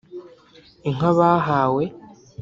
Inka 0.89 1.09
bahawe 1.17 1.83